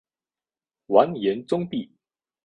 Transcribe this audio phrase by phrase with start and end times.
[0.87, 1.91] 完颜宗弼。